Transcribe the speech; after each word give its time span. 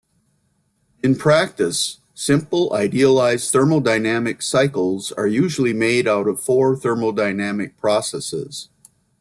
In 1.03 1.15
practice, 1.15 1.99
simple 2.15 2.73
idealized 2.73 3.51
thermodynamic 3.53 4.41
cycles 4.41 5.11
are 5.11 5.27
usually 5.27 5.73
made 5.73 6.07
out 6.07 6.27
of 6.27 6.39
four 6.41 6.75
thermodynamic 6.75 7.77
processes. 7.77 8.69